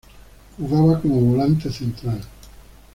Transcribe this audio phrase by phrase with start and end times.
[0.57, 2.19] Jugaba como volante central.